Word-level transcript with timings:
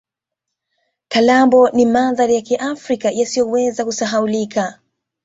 kalambo 1.07 1.69
ni 1.69 1.85
mandhari 1.85 2.35
ya 2.35 2.59
africa 2.59 3.09
yasiyoweza 3.13 3.85
kusahaulika 3.85 4.79